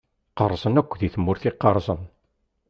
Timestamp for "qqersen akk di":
0.29-1.09